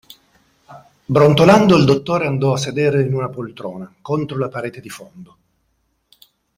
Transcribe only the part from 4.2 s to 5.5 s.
la parete di fondo.